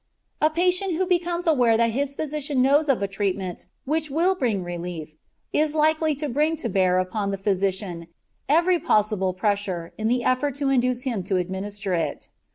[0.41, 4.63] A patient who becomes aware that his physician knows of a treatment which will bring
[4.63, 5.13] relief
[5.53, 8.07] is likely to bring to bear upon the physician
[8.49, 12.29] every possible pressure in the effort to induce him to administer it.